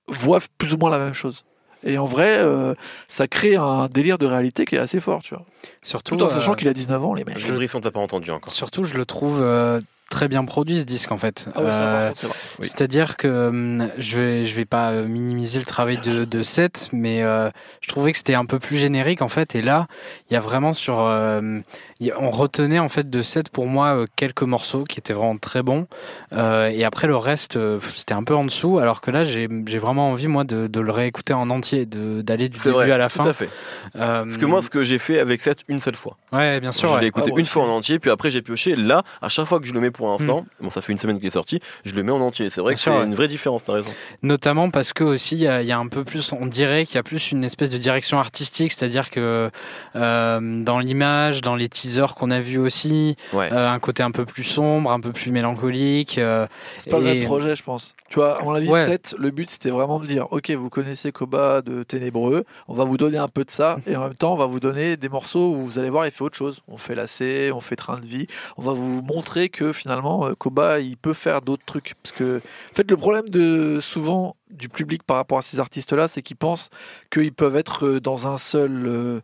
[0.08, 1.44] voient plus ou moins la même chose.
[1.86, 2.74] Et en vrai, euh,
[3.08, 5.46] ça crée un délire de réalité qui est assez fort, tu vois.
[5.82, 7.39] Surtout, Tout en sachant euh, qu'il a 19 ans, les mecs.
[7.39, 8.53] Je le brisson, t'as pas entendu encore.
[8.53, 9.82] surtout, je le trouve euh,
[10.13, 11.48] très bien produit ce disque en fait.
[11.55, 12.36] Ah ouais, Euh, contre, c'est vrai.
[12.60, 12.67] Oui.
[12.67, 16.89] C'est-à-dire que hum, je vais je vais pas euh, minimiser le travail de, de Seth,
[16.93, 17.50] mais euh,
[17.82, 19.55] je trouvais que c'était un peu plus générique en fait.
[19.55, 19.88] Et là,
[20.29, 21.60] il y a vraiment sur, euh,
[22.00, 25.13] y a- on retenait en fait de Seth pour moi euh, quelques morceaux qui étaient
[25.13, 25.88] vraiment très bons.
[26.34, 27.58] Euh, et après le reste,
[27.93, 28.79] c'était un peu en dessous.
[28.79, 32.22] Alors que là, j'ai j'ai vraiment envie moi de, de le réécouter en entier, de
[32.22, 33.27] d'aller du C'est début vrai, à la tout fin.
[33.29, 33.50] à fait.
[33.96, 36.17] Euh, Parce que moi, ce que j'ai fait avec cette une seule fois.
[36.32, 36.89] ouais, bien sûr.
[36.89, 37.08] je l'ai ouais.
[37.08, 38.75] écouté Ah, une fois en entier, puis après j'ai pioché.
[38.75, 41.17] Là, à chaque fois que je le mets pour l'instant, bon, ça fait une semaine
[41.17, 42.50] qu'il est sorti, je le mets en entier.
[42.50, 43.03] C'est vrai Bien que c'est ouais.
[43.05, 43.91] une vraie différence, t'as raison.
[44.22, 46.86] Notamment parce que aussi il y a, il y a un peu plus, on dirait
[46.86, 49.50] qu'il y a plus une espèce de direction artistique, c'est-à-dire que
[49.95, 53.50] euh, dans l'image, dans les teasers qu'on a vus aussi, Ouais.
[53.51, 56.17] euh, un côté un peu plus sombre, un peu plus mélancolique.
[56.17, 57.93] euh, C'est pas le et- même projet, je pense.
[58.10, 58.86] Tu vois, à mon avis, Ouais.
[58.86, 62.83] 7, le but c'était vraiment de dire Ok, vous connaissez Koba de Ténébreux, on va
[62.83, 65.10] vous donner un peu de ça, et en même temps, on va vous donner des
[65.10, 66.62] morceaux où vous allez voir, il fait autre chose.
[66.67, 70.34] On fait lacet, on fait train de vie, on va vous montrer que finalement, euh,
[70.34, 71.94] Koba, il peut faire d'autres trucs.
[72.02, 76.07] Parce que, en fait, le problème de souvent du public par rapport à ces artistes-là,
[76.07, 76.70] c'est qu'ils pensent
[77.12, 78.84] qu'ils peuvent être euh, dans un seul.
[78.88, 79.20] euh,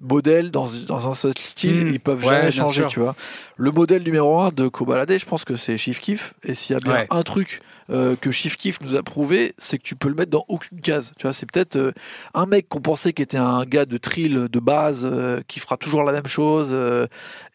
[0.00, 1.88] modèle dans, dans un seul style Mm.
[1.88, 3.14] et ils peuvent Ouais, jamais changer tu vois
[3.56, 6.76] le modèle numéro un de Kobalade je pense que c'est Chief Keef et s'il y
[6.76, 7.06] a bien Ouais.
[7.10, 10.30] un truc euh, que Chief Keef nous a prouvé, c'est que tu peux le mettre
[10.30, 11.12] dans aucune case.
[11.18, 11.92] Tu vois, c'est peut-être euh,
[12.32, 15.76] un mec qu'on pensait qui était un gars de trill de base, euh, qui fera
[15.76, 16.74] toujours la même chose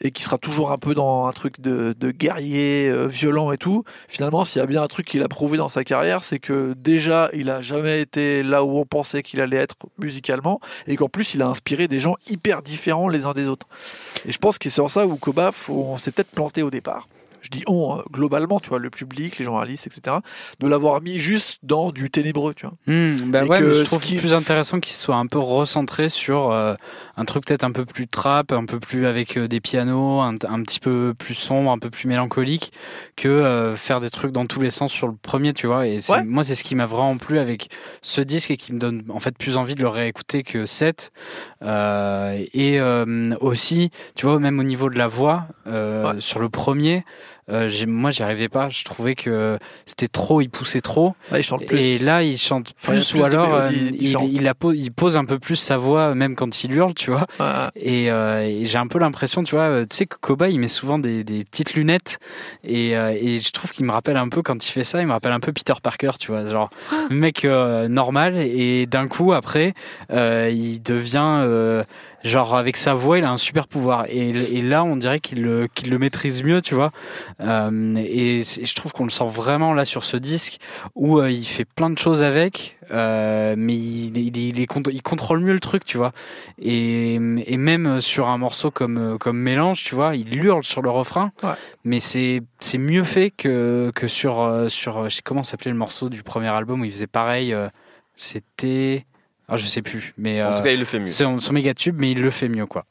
[0.01, 3.83] et qui sera toujours un peu dans un truc de, guerrier violent et tout.
[4.07, 6.73] Finalement, s'il y a bien un truc qu'il a prouvé dans sa carrière, c'est que
[6.77, 11.09] déjà, il a jamais été là où on pensait qu'il allait être musicalement et qu'en
[11.09, 13.67] plus, il a inspiré des gens hyper différents les uns des autres.
[14.25, 17.07] Et je pense que c'est en ça où Koba, on s'est peut-être planté au départ
[17.41, 20.17] je dis on, euh, globalement, tu vois, le public, les journalistes, etc.,
[20.59, 22.75] de l'avoir mis juste dans du ténébreux, tu vois.
[23.27, 25.39] Bah Et ouais, que mais je ce trouve qui- plus intéressant qu'il soit un peu
[25.39, 26.73] recentré sur euh,
[27.17, 30.35] un truc peut-être un peu plus trap, un peu plus avec euh, des pianos, un,
[30.47, 32.71] un petit peu plus sombre, un peu plus mélancolique,
[33.15, 35.87] que euh, faire des trucs dans tous les sens sur le premier, tu vois.
[35.87, 36.23] Et Ouais.
[36.23, 37.69] moi, c'est ce qui m'a vraiment plu avec
[38.01, 41.11] ce disque et qui me donne en fait plus envie de le réécouter que 7.
[41.61, 42.79] Euh, et
[43.41, 46.19] aussi, tu vois, même au niveau de la voix, Ouais.
[46.19, 47.03] sur le premier,
[47.49, 48.69] euh, moi, j'y arrivais pas.
[48.69, 51.15] Je trouvais que c'était trop, il poussait trop.
[51.31, 51.79] Là, ils chantent plus.
[51.79, 55.25] Et là, il chante il plus, plus ou alors euh, il, il, il pose un
[55.25, 57.25] peu plus sa voix, même quand il hurle, tu vois.
[57.39, 60.59] Ouais, Et, euh, et j'ai un peu l'impression, tu vois, tu sais que Koba, il
[60.59, 62.19] met souvent des, des petites lunettes.
[62.63, 65.11] Et, et je trouve qu'il me rappelle un peu, quand il fait ça, il me
[65.11, 66.49] rappelle un peu Peter Parker, tu vois.
[66.49, 66.69] Genre,
[67.09, 68.37] mec normal.
[68.37, 69.73] Et d'un coup, après,
[70.11, 71.83] il devient.
[72.23, 75.41] Genre avec sa voix, il a un super pouvoir et, et là on dirait qu'il
[75.41, 76.91] le, qu'il le maîtrise mieux, tu vois.
[77.39, 80.57] Euh, et je trouve qu'on le sent vraiment là sur ce disque
[80.95, 85.01] où euh, il fait plein de choses avec, euh, mais il, il, il, est il
[85.01, 86.11] contrôle mieux le truc, tu vois.
[86.61, 90.89] Et, et même sur un morceau comme, comme Mélange, tu vois, il hurle sur le
[90.89, 91.51] refrain, Ouais.
[91.85, 95.07] mais c'est c'est mieux fait que, que sur, euh, sur.
[95.09, 97.53] Je sais comment s'appelait le morceau du premier album où il faisait pareil.
[97.53, 97.69] euh,
[98.17, 99.05] C'était.
[99.49, 100.41] Ah, je sais plus, mais.
[100.43, 101.07] En euh, tout cas, il le fait mieux.
[101.07, 102.85] c'est son son méga tube, mais il le fait mieux, quoi.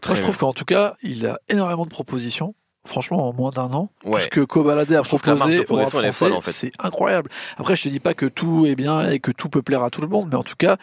[0.00, 2.54] Très Moi, je trouve qu'en tout cas, il a énormément de propositions.
[2.86, 3.90] Franchement, en moins d'un an.
[4.04, 4.20] Ouais.
[4.20, 6.52] tout ce que Kobalade a proposé de au rap français, en fait.
[6.52, 7.30] c'est incroyable.
[7.58, 9.90] Après, je te dis pas que tout est bien et que tout peut plaire à
[9.90, 10.76] tout le monde, mais en tout cas,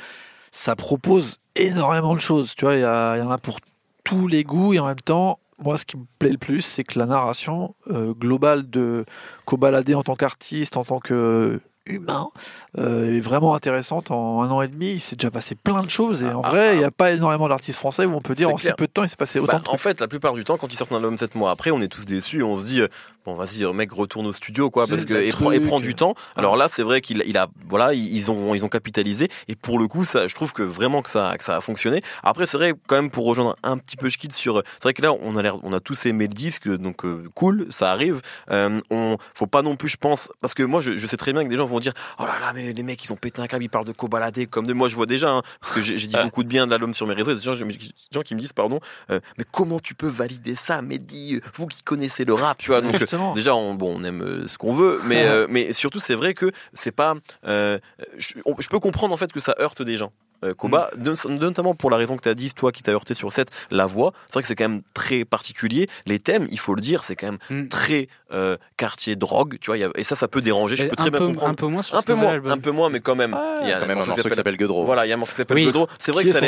[0.52, 2.54] ça propose énormément de choses.
[2.56, 3.60] Tu vois, il y, en a pour
[4.04, 6.84] tous les goûts et en même temps, moi, ce qui me plaît le plus, c'est
[6.84, 9.06] que la narration euh, globale de
[9.46, 12.30] Kobalade en tant qu'artiste, en tant que humain,
[12.78, 14.12] euh, est vraiment intéressante.
[14.12, 16.50] En un an et demi, il s'est déjà passé plein de choses et en Ah,
[16.50, 18.72] vrai, ah, il n'y a pas énormément d'artistes français où on peut dire en si
[18.74, 20.58] peu de temps, il s'est passé autant Bah, de en fait, la plupart du temps,
[20.58, 22.66] quand ils sortent un album 7 mois après, on est tous déçus et on se
[22.66, 22.88] dit, euh,
[23.26, 26.16] bon vas-y mec retourne au studio quoi parce que et, prend, et prend du temps.
[26.36, 29.30] Alors là c'est vrai qu'il il a voilà ils ont ils ont capitalisé.
[29.48, 32.02] Et pour le coup ça je trouve que vraiment que ça que ça a fonctionné.
[32.24, 35.02] Après c'est vrai quand même pour rejoindre un petit peu Schkid sur c'est vrai que
[35.02, 38.22] là on a l'air on a tous aimé le disque donc euh, cool ça arrive.
[38.52, 41.34] Euh, on faut pas non plus je pense parce que moi je, je sais très
[41.34, 43.42] bien que des gens vont dire oh là là mais les mecs ils ont pété
[43.42, 45.82] un câble ils parlent de Kobalade comme de moi je vois déjà hein, parce que
[45.82, 47.32] j'ai j'ai dit beaucoup de bien de l'album sur mes réseaux.
[47.32, 47.78] Il y a des gens, des
[48.12, 51.82] gens qui me disent pardon euh, mais comment tu peux valider ça Mehdi vous qui
[51.82, 53.34] connaissez le rap tu vois donc Justement.
[53.34, 56.34] Déjà, on, bon, on aime euh, ce qu'on veut, mais, euh, mais surtout, c'est vrai
[56.34, 57.16] que c'est pas.
[57.48, 57.80] euh,
[58.18, 60.12] je, on- je peux comprendre en fait que ça heurte des gens.
[60.46, 61.04] Euh, Koba, Mm.
[61.04, 63.50] non- notamment pour la raison que tu as dit, toi qui t'as heurté sur cette,
[63.72, 65.88] la voix, c'est vrai que c'est quand même très particulier.
[66.06, 67.68] Les thèmes, il faut le dire, c'est quand même Mm.
[67.70, 71.10] très euh, quartier drogue, tu vois, a- et ça, ça peut déranger, je peux très
[71.12, 71.52] bien peu, comprendre.
[71.52, 73.34] un peu moins sur Un peu moins, un peu moins, mais quand même.
[73.34, 74.84] Ah, il y a Quand même un morceau qui s'appelle Godreau.
[74.84, 75.66] voilà, il y a un morceau qui s'appelle Oui.
[75.66, 75.88] Godreau.
[76.00, 76.40] C'est vrai Qui que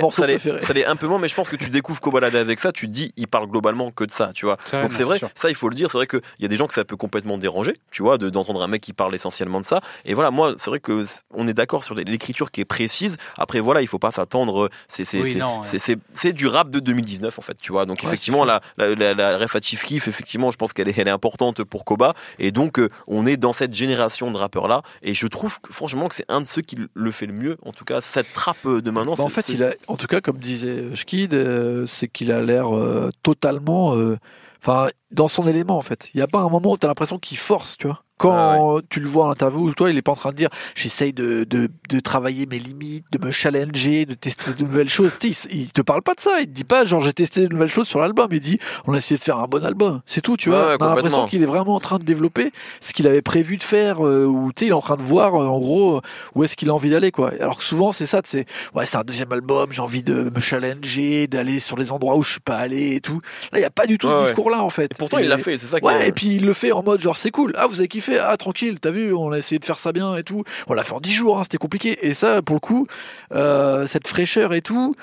[0.62, 2.88] ça l'est, un peu moins, mais je pense que tu découvres Kobalade avec ça, tu
[2.88, 4.58] te dis, il parle globalement que de ça, tu vois.
[4.72, 6.68] Donc c'est vrai, ça il faut le dire, c'est vrai qu'il y a des gens
[6.68, 9.66] que ça peut complètement déranger, tu vois, de- d'entendre un mec qui parle essentiellement de
[9.66, 9.80] ça.
[10.04, 13.18] Et voilà, moi c'est vrai que on est d'accord sur l'écriture qui est précise.
[13.38, 15.34] Après voilà, il faut pas s'attendre, c'est Oui,
[16.26, 16.32] ouais.
[16.34, 17.86] du rap de 2019 en fait, tu vois.
[17.86, 20.90] Donc Ouais, effectivement la la, la, la ref à Chief Keef, effectivement, je pense qu'elle
[20.90, 22.14] est elle est importante pour Koba.
[22.40, 24.82] Et donc euh, on est dans cette génération de rappeurs là.
[25.02, 27.58] Et je trouve que, franchement que c'est un de ceux qui le fait le mieux.
[27.66, 29.16] En tout cas, cette trappe de maintenant.
[29.16, 32.08] Bah, en c'est- fait, c'est- il a, en tout cas, comme disait Schkid, euh, c'est
[32.08, 33.96] qu'il a l'air euh, totalement,
[34.62, 36.10] enfin, dans son élément en fait.
[36.14, 38.04] Il n'y a pas un moment où tu as l'impression qu'il force, tu vois.
[38.18, 41.14] Quand tu le vois en interview, toi, il est pas en train de dire j'essaye
[41.14, 45.12] de, de, de travailler mes limites, de me challenger, de tester de nouvelles choses.
[45.24, 46.32] Il, il te parle pas de ça.
[46.40, 48.28] Il te dit pas genre j'ai testé de nouvelles choses sur l'album.
[48.32, 50.02] Il dit on a essayé de faire un bon album.
[50.06, 50.68] C'est tout, tu Ouais, vois.
[50.72, 52.52] ouais, on a l'impression qu'il est vraiment en train de développer
[52.82, 55.04] ce qu'il avait prévu de faire euh, ou tu sais, il est en train de
[55.04, 56.02] voir euh, en gros
[56.36, 57.32] où est-ce qu'il a envie d'aller quoi.
[57.40, 60.40] Alors que souvent c'est ça, c'est ouais c'est un deuxième album, j'ai envie de me
[60.40, 63.22] challenger, d'aller sur les endroits où je suis pas allé et tout.
[63.52, 64.24] Là il y a pas du tout ce ouais.
[64.24, 64.86] discours là en fait.
[64.92, 66.82] Et pourtant, il l'a fait, c'est ça Ouais, est- et puis il le fait en
[66.84, 67.54] mode genre c'est cool.
[67.56, 68.07] Ah, vous avez kiffé.
[68.22, 70.44] Ah, tranquille, t'as vu, on a essayé de faire ça bien et tout.
[70.68, 71.98] On l'a fait en 10 jours, hein, c'était compliqué.
[72.08, 72.88] Et ça, pour le coup,
[73.34, 74.94] euh, cette fraîcheur et tout,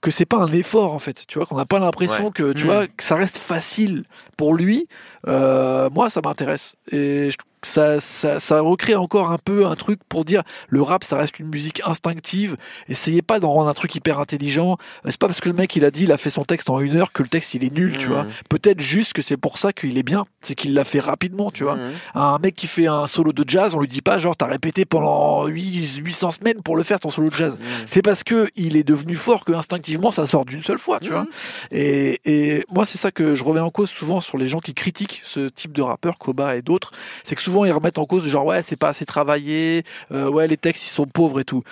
[0.00, 1.24] que c'est pas un effort en fait.
[1.26, 2.30] Tu vois, qu'on n'a pas l'impression Ouais.
[2.34, 2.66] que tu Mm.
[2.66, 4.04] vois que ça reste facile
[4.36, 4.86] pour lui.
[5.26, 6.74] Euh, moi, ça m'intéresse.
[6.92, 11.04] Et je- ça, ça, ça recrée encore un peu un truc pour dire le rap,
[11.04, 12.56] ça reste une musique instinctive.
[12.88, 14.76] Essayez pas d'en rendre un truc hyper intelligent.
[15.04, 16.70] Euh, C'est pas parce que le mec il a dit, il a fait son texte
[16.70, 18.26] en une heure que le texte il est nul, tu vois.
[18.48, 21.64] Peut-être juste que c'est pour ça qu'il est bien, c'est qu'il l'a fait rapidement, tu
[21.64, 21.76] vois.
[21.76, 21.92] Mhm.
[22.14, 24.84] Un mec qui fait un solo de jazz, on lui dit pas genre t'as répété
[24.84, 27.52] pendant 8, 800 semaines pour le faire ton solo de jazz.
[27.54, 27.66] Mhm.
[27.86, 31.10] C'est parce que il est devenu fort que instinctivement ça sort d'une seule fois, tu
[31.10, 31.26] vois.
[31.70, 34.74] Et, et moi c'est ça que je reviens en cause souvent sur les gens qui
[34.74, 38.26] critiquent ce type de rappeur, Koba et d'autres, c'est que souvent ils remettent en cause
[38.26, 41.62] genre ouais c'est pas assez travaillé, euh, ouais les textes ils sont pauvres et tout.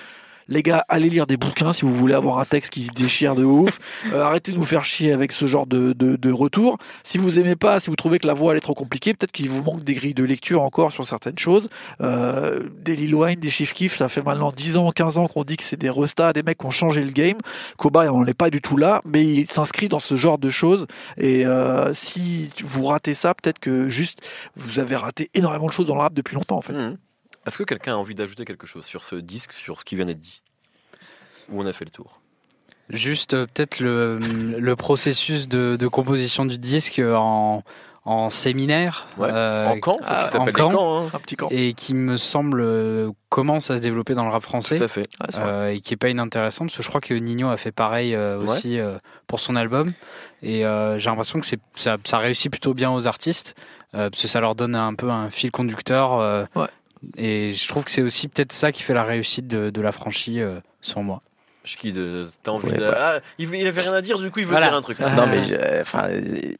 [0.49, 3.45] Les gars, allez lire des bouquins si vous voulez avoir un texte qui déchire de
[3.45, 3.79] ouf.
[4.13, 6.79] Euh, arrêtez de nous faire chier avec ce genre de, de, retour.
[7.05, 9.51] Si vous aimez pas, si vous trouvez que la voix est trop compliquée, peut-être qu'il
[9.51, 11.69] vous manque des grilles de lecture encore sur certaines choses.
[12.01, 15.45] Euh, des Lil Wayne, des Chief Keef, ça fait maintenant 10 ans, 15 ans qu'on
[15.45, 17.39] dit que c'est des restas, des mecs qui ont changé le game.
[17.77, 20.87] Koba, on n'est pas du tout là, mais il s'inscrit dans ce genre de choses.
[21.19, 24.21] Et euh, si vous ratez ça, peut-être que juste
[24.57, 26.73] vous avez raté énormément de choses dans le rap depuis longtemps en fait.
[26.73, 26.97] Mhm.
[27.47, 30.07] Est-ce que quelqu'un a envie d'ajouter quelque chose sur ce disque, sur ce qui vient
[30.07, 30.43] d'être dit?
[31.51, 32.21] Ou on a fait le tour?
[32.91, 34.19] Juste euh, peut-être le,
[34.59, 37.63] le processus de, de composition du disque en,
[38.05, 39.07] en séminaire.
[39.17, 39.29] Ouais.
[39.33, 40.71] euh, En camp, c'est ce ah, qui s'appelle en des camp.
[40.71, 41.01] camps.
[41.07, 41.11] hein.
[41.15, 41.49] Un petit camp.
[41.51, 44.77] Et qui me semble euh, commence à se développer dans le rap français.
[44.77, 45.01] Tout à fait.
[45.21, 47.73] Ouais, euh, et qui est pas inintéressante parce que je crois que Nino a fait
[47.73, 48.51] pareil euh, Ouais.
[48.51, 49.93] aussi euh, pour son album
[50.43, 53.55] et euh, j'ai l'impression que c'est ça, ça réussit plutôt bien aux artistes
[53.95, 56.67] euh, parce que ça leur donne un peu un fil conducteur euh, Ouais.
[57.17, 59.93] Et je trouve que c'est aussi peut-être ça qui fait la réussite de, de la
[59.93, 61.23] franchise euh, sans moi
[61.65, 62.81] Schkid, euh, t'as envie Ouais, de.
[62.81, 62.97] bah.
[62.99, 64.69] Ah, il, il avait rien à dire, du coup, il veut Voilà.
[64.69, 64.99] dire un truc.
[65.01, 65.11] Ah.
[65.11, 65.41] Non mais
[65.81, 66.09] enfin,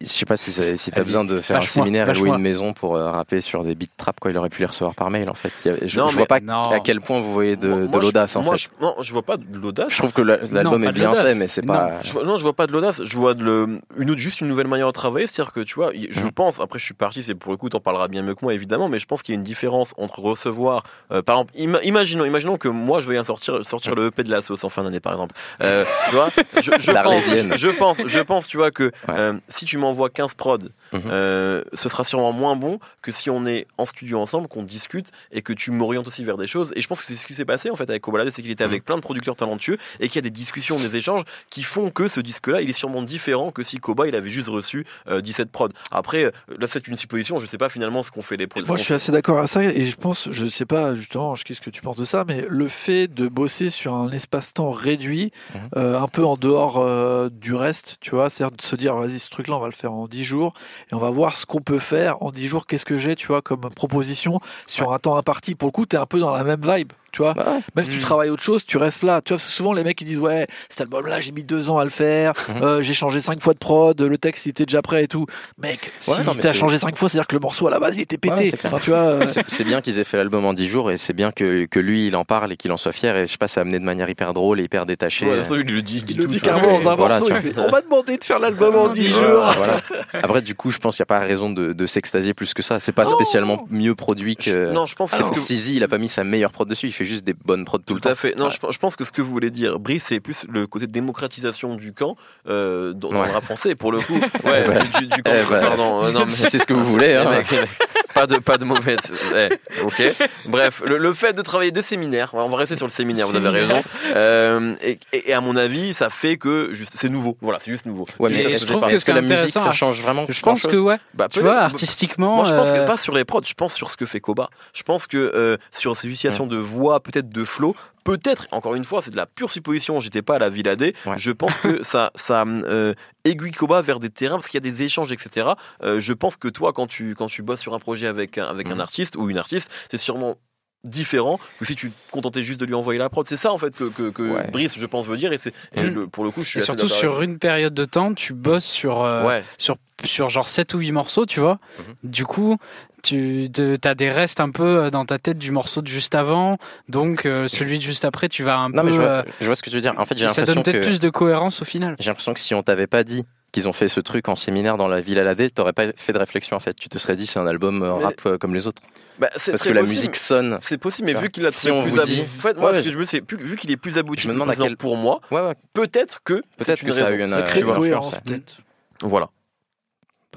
[0.01, 2.73] je sais pas si, si t'as besoin de faire un séminaire et louer une maison
[2.73, 4.31] pour euh, rapper sur des beats trap quoi.
[4.31, 5.49] Il aurait pu les recevoir par mail en fait.
[5.69, 6.71] A- je, Non, je mais- vois pas Non.
[6.71, 8.69] à quel point vous voyez de, de je- l'audace en moi, fait.
[8.79, 9.89] je- non, je vois pas de l'audace.
[9.93, 11.27] Je trouve que la- l'album est de bien l'audace.
[11.27, 11.75] fait, mais c'est Non.
[11.75, 11.93] pas.
[12.03, 13.03] Je vois- non, je vois pas de l'audace.
[13.05, 15.27] Je vois de le, une autre, juste une nouvelle manière de travailler.
[15.27, 16.31] C'est-à-dire que tu vois, je Mhm.
[16.33, 16.61] pense.
[16.61, 17.23] Après, je suis parti.
[17.23, 18.89] C'est pour le coup, t'en parleras bien mieux que moi, évidemment.
[18.89, 22.25] Mais je pense qu'il y a une différence entre recevoir, euh, par exemple, ima- imaginons,
[22.25, 24.92] imaginons que moi, je vais sortir, sortir le EP de la sauce en fin d'année,
[25.01, 25.35] par exemple.
[25.63, 27.53] Euh, tu vois, je, je pense, L'Arlésienne.
[27.57, 28.91] je pense, je pense, tu vois que Ouais.
[29.19, 30.59] euh, si tu m'envoies 15 prods,
[30.93, 31.03] Mhm.
[31.07, 35.07] euh, ce sera sûrement moins bon que si on est en studio ensemble, qu'on discute
[35.31, 36.73] et que tu m'orientes aussi vers des choses.
[36.77, 38.51] Et je pense que c'est ce qui s'est passé en fait avec Kobalade, c'est qu'il
[38.51, 41.63] était avec plein de producteurs talentueux et qu'il y a des discussions, des échanges qui
[41.63, 44.85] font que ce disque-là, il est sûrement différent que si Koba il avait juste reçu
[45.09, 45.69] euh, 17 prods.
[45.91, 48.63] Après, euh, là c'est une supposition, je sais pas finalement ce qu'on fait les prods.
[48.67, 51.61] Moi, je suis assez d'accord avec ça et je pense, je sais pas justement, qu'est-ce
[51.61, 55.61] que tu penses de ça, mais le fait de bosser sur un espace-temps réduit, Mhm.
[55.77, 59.19] euh, un peu en dehors euh, du reste, tu vois, c'est-à-dire de se dire, vas-y,
[59.19, 60.55] ce truc-là, on va le faire en 10 jours
[60.91, 62.67] et on va voir ce qu'on peut faire en 10 jours.
[62.67, 65.55] Qu'est-ce que j'ai, tu vois, comme proposition sur un temps imparti?
[65.55, 66.93] Pour le coup, tu es un peu dans la même vibe.
[67.13, 68.01] Tu vois, Bah même si tu Mm.
[68.01, 69.21] travailles autre chose, tu restes là.
[69.23, 71.69] Tu vois, parce que souvent les mecs ils disent ouais, cet album-là j'ai mis deux
[71.69, 72.63] ans à le faire, Mhm.
[72.63, 75.27] euh, j'ai changé cinq fois de prod, le texte il était déjà prêt et tout.
[75.59, 77.71] Mec, Ouais, si non, mais t'as c'est- changé cinq fois, c'est-à-dire que le morceau à
[77.71, 78.35] la base il était pété.
[78.35, 78.73] Ouais, c'est clair.
[78.73, 80.97] enfin, tu vois, euh, C'est- C'est bien qu'ils aient fait l'album en 10 jours et
[80.97, 83.33] c'est bien que, que lui il en parle et qu'il en soit fier et je
[83.33, 85.27] sais pas, ça a amené de manière hyper drôle et hyper détachée.
[85.27, 86.03] Ouais, ça, il le dit.
[86.09, 86.47] il le tout dit ça.
[86.47, 87.35] carrément dans un Voilà, morceau.
[87.35, 89.55] tu il fait, on m'a demandé de faire l'album en 10 Voilà, jours.
[89.59, 89.77] voilà.
[90.23, 92.63] Après, du coup, je pense qu'il n'y a pas raison de, de s'extasier plus que
[92.63, 92.81] ça.
[92.81, 94.73] C'est pas spécialement mieux produit Je- que.
[94.73, 97.02] Non, je pense que Sizi, il a pas mis sa meilleure prod dessus, il fait
[97.05, 98.17] juste des bonnes prods tout, le Tout à temps.
[98.17, 98.35] fait.
[98.37, 100.87] Non, je, je pense que ce que vous voulez dire, Brice, c'est plus le côté
[100.87, 102.17] démocratisation du camp
[102.49, 103.27] euh, dans, dans Ouais.
[103.29, 104.19] le rap français, pour le coup.
[104.45, 104.81] Ouais, bah.
[104.81, 105.31] du, du- du camp.
[105.35, 105.61] Eh bah.
[105.61, 106.05] Pardon.
[106.05, 107.15] euh, non, mais Si c'est ce que vous voulez.
[107.15, 107.25] hein.
[107.31, 107.71] Les mecs, les mecs,
[108.15, 108.99] pas de pas de mauvaise.
[109.35, 109.49] eh,
[109.83, 110.03] ok.
[110.47, 113.27] Bref, le, le fait de travailler deux séminaires, on va rester sur le séminaire.
[113.27, 113.83] Vous avez raison.
[114.15, 114.75] Euh,
[115.13, 117.37] et, à mon avis, ça fait que c'est nouveau.
[117.41, 118.07] Voilà, c'est juste nouveau.
[118.19, 120.41] Ouais, mais ça, je trouve que est-ce que c'est la musique ça change vraiment Je
[120.41, 120.99] pense que ouais.
[121.15, 122.37] Bah, Tu vois, artistiquement.
[122.37, 124.21] Moi, je pense que euh, pas sur les prods, je pense sur ce que fait
[124.21, 124.49] Koba.
[124.75, 127.75] Je pense que euh, sur ces utilisations de voix, peut-être de flow,
[128.05, 130.95] peut-être, encore une fois, c'est de la pure supposition, j'étais pas à la Villa D,
[131.07, 131.17] Ouais.
[131.17, 134.71] je pense que ça, ça euh, aiguille Koba vers des terrains, parce qu'il y a
[134.71, 135.51] des échanges, etc.
[135.83, 138.47] Euh, je pense que toi, quand tu, quand tu bosses sur un projet avec, un-
[138.47, 138.81] avec un Mhm.
[138.81, 140.37] artiste ou une artiste, c'est sûrement
[140.85, 143.27] différent que si tu te contentais juste de lui envoyer la prod.
[143.27, 144.49] C'est ça, en fait, que, que, que Ouais.
[144.51, 146.63] Brice, je pense, veut dire, et, c'est, et le- pour le coup, je suis Et
[146.63, 149.25] assez surtout sur une période de temps, tu bosses sur, euh.
[149.27, 149.45] Ouais.
[149.59, 151.59] sur, sur genre 7 ou 8 morceaux, tu vois.
[151.79, 152.11] Mhm.
[152.11, 152.57] Du coup,
[153.03, 153.49] tu
[153.85, 156.59] as des restes un peu euh, dans ta tête du morceau de juste avant.
[156.89, 158.89] Donc, euh, celui de juste après, tu vas un Non, peu.
[158.89, 159.95] mais je vois, euh, je vois ce que tu veux dire.
[159.99, 160.87] En fait, j'ai ça l'impression donne peut-être que.
[160.87, 161.97] plus de cohérence au final.
[161.99, 164.77] J'ai l'impression que si on t'avait pas dit qu'ils ont fait ce truc en séminaire
[164.79, 166.75] dans la ville à la D, t'aurais pas fait de réflexion en fait.
[166.75, 168.81] Tu te serais dit c'est un album Mais- rap comme les autres.
[169.23, 169.97] Bah, Parce très que la possible.
[170.01, 170.59] musique sonne.
[170.63, 172.15] C'est possible, mais Enfin, vu qu'il a si on plus abouti.
[172.17, 173.97] dit- En fait, moi, Ouais, ce que je veux, c'est plus- vu qu'il est plus
[173.99, 175.55] abouti Je me demande à quel- pour moi, Ouais, ouais.
[175.75, 178.57] peut-être que Peut-être que ça a eu une, Ça euh, crée une influence, peut-être.
[179.03, 179.29] Voilà.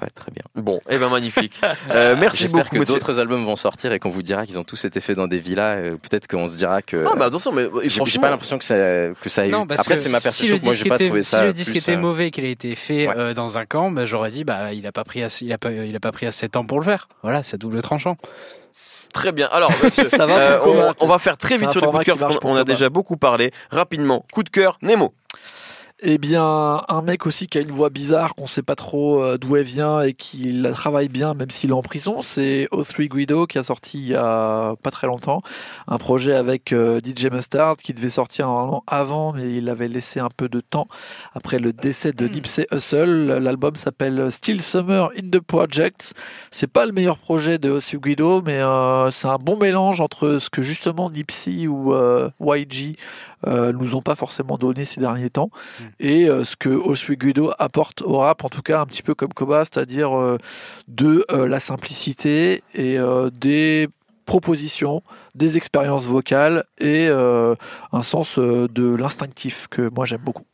[0.02, 0.42] Ouais, très bien.
[0.54, 1.58] Bon, eh ben magnifique.
[1.90, 4.64] Euh, merci J'espère beaucoup, que d'autres albums vont sortir et qu'on vous dira qu'ils ont
[4.64, 5.78] tous été faits dans des villas.
[5.78, 7.06] euh, Peut-être qu'on se dira que.
[7.10, 9.52] Ah bah attention, mais J'ai- J'ai franchement, pas l'impression que ça, que ça ait eu.
[9.52, 10.56] Non, parce Après, que c'est ma si perception.
[10.58, 11.40] le Moi, j'ai pas trouvé ça.
[11.40, 13.14] Si le disque plus, était euh, mauvais, qu'il a été fait Ouais.
[13.16, 15.56] euh, dans un camp, bah, j'aurais dit, bah, il a pas pris assez, il a
[15.58, 17.08] pas, il a pas pris assez de temps pour le faire.
[17.22, 18.18] Voilà, c'est double tranchant.
[19.16, 19.48] Très bien.
[19.50, 22.04] Alors, monsieur, Ça va euh, on, va faire très vite sur les coups format de
[22.04, 23.50] cœur parce qu'on a déjà beaucoup parlé.
[23.70, 25.14] Rapidement, coup de cœur, Nemo.
[26.02, 29.38] Eh bien, un mec aussi qui a une voix bizarre, qu'on sait pas trop euh,
[29.38, 33.08] d'où elle vient et qui la travaille bien, même s'il est en prison, c'est O3
[33.08, 35.40] Guido qui a sorti il y a pas très longtemps
[35.86, 40.20] un projet avec euh, DJ Mustard qui devait sortir normalement avant, mais il avait laissé
[40.20, 40.86] un peu de temps
[41.34, 43.38] après le décès de Nipsey Hussle.
[43.38, 46.12] L'album s'appelle Still Summer in the Project.
[46.50, 50.36] C'est pas le meilleur projet de O3 Guido, mais euh, c'est un bon mélange entre
[50.40, 52.96] ce que justement Nipsey ou euh, YG
[53.46, 55.50] euh, nous ont pas forcément donné ces derniers temps
[56.00, 59.14] et euh, ce que Osui Guido apporte au rap, en tout cas un petit peu
[59.14, 60.38] comme Koba, c'est-à-dire euh,
[60.88, 63.88] de euh, la simplicité et euh, des
[64.24, 65.02] propositions,
[65.34, 67.54] des expériences vocales et euh,
[67.92, 70.44] un sens euh, de l'instinctif que moi j'aime beaucoup.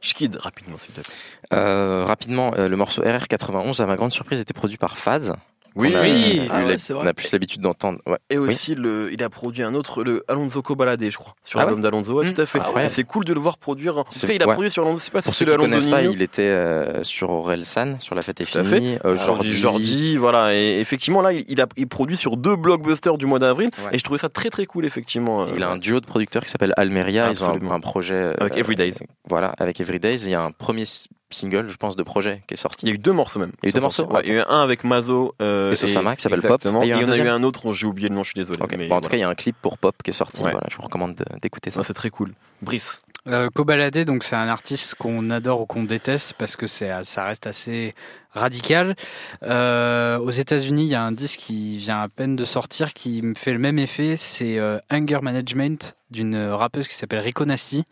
[0.00, 1.14] Schkid, rapidement, s'il te plaît.
[1.54, 5.34] euh, rapidement, euh, le morceau RR91, à ma grande surprise, était produit par Phase.
[5.74, 6.42] Oui, On a, oui.
[6.50, 7.02] Ah ouais, l'hab- c'est vrai.
[7.04, 7.98] on a plus l'habitude d'entendre.
[8.06, 8.18] Ouais.
[8.30, 11.64] Et aussi, le, il a produit un autre, le Alonso Cobalade, je crois, sur Ah
[11.64, 12.12] l'album d'Alonso.
[12.14, 12.32] Ouais, Mm.
[12.34, 12.60] tout à fait.
[12.62, 13.96] Ah C'est cool de le voir produire.
[13.98, 14.52] En tout C'est- cas, il a ouais.
[14.54, 14.98] produit sur Alonso.
[15.00, 18.14] Sais pas Pour c'est ceux qui Alonso connaissent pas, il était euh, sur Orelsan, sur
[18.14, 18.98] La Fête est finie.
[19.04, 19.46] euh, Jordi.
[19.48, 20.54] du Jordi, voilà.
[20.54, 23.70] Et effectivement, là, il, il a il produit sur deux blockbusters du mois d'avril.
[23.84, 23.90] Ouais.
[23.92, 25.46] Et je trouvais ça très très cool, effectivement.
[25.54, 27.30] Il a Euh, un duo de producteurs qui s'appelle Almeria.
[27.32, 28.14] Ils ont un, un projet.
[28.14, 28.94] euh, Avec Everydays.
[29.28, 30.16] Voilà, avec Everydays.
[30.24, 30.84] Il y a un premier
[31.32, 32.86] single, je pense, de projet qui est sorti.
[32.86, 33.52] Il y a eu deux morceaux même.
[33.62, 35.72] Il y a eu deux morceaux, Ouais, Il y a eu un avec Mazo euh,
[35.72, 36.64] Et Sosama, qui s'appelle Pop.
[36.64, 38.08] Et il y a Et un il y en a eu un autre, j'ai oublié
[38.08, 38.58] le nom, je suis désolé.
[38.62, 38.74] Ok.
[38.78, 39.10] mais Bon, en tout voilà.
[39.10, 40.42] cas, il y a un clip pour Pop qui est sorti.
[40.42, 40.50] Ouais.
[40.52, 41.80] Voilà, je vous recommande de- d'écouter ça.
[41.80, 42.32] Ah, c'est très cool.
[42.62, 43.00] Brice.
[43.28, 47.24] Euh, Kobalade, donc c'est un artiste qu'on adore ou qu'on déteste parce que c'est ça
[47.24, 47.94] reste assez
[48.32, 48.94] radical.
[49.42, 53.22] Euh, aux États-Unis, il y a un disque qui vient à peine de sortir qui
[53.22, 54.16] me fait le même effet.
[54.16, 57.84] C'est euh, Anger Management d'une rappeuse qui s'appelle Rico Nasty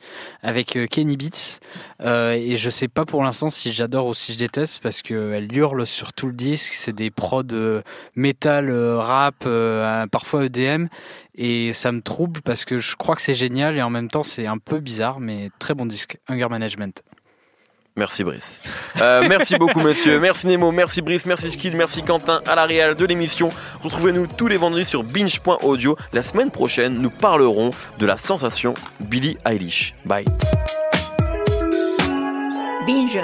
[0.43, 1.59] avec euh, Kenny Beats.
[2.03, 5.33] Euh, et je sais pas pour l'instant si j'adore ou si je déteste parce que
[5.33, 6.75] elle hurle sur tout le disque.
[6.75, 7.83] C'est des prods euh,
[8.15, 10.87] métal, euh, rap, euh, parfois EDM
[11.35, 14.23] et ça me trouble parce que je crois que c'est génial et en même temps
[14.23, 17.03] c'est un peu bizarre mais très bon disque Hunger Management
[17.97, 18.61] Merci Brice.
[19.01, 20.21] Euh, merci beaucoup messieurs.
[20.21, 23.51] Merci Nemo, merci Brice, merci Skid, merci Quentin à la réal de l'émission.
[23.81, 25.97] Retrouvez-nous tous les vendredis sur binge.audio.
[26.13, 29.95] La semaine prochaine, nous parlerons de la sensation Billie Eilish.
[30.05, 30.25] Bye.
[32.87, 33.19] Binge.